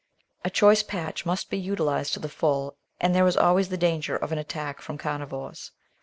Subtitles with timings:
[0.43, 4.15] A choice patch must be utilised to the full, and there is always the danger
[4.15, 5.73] of an attack from carnivores.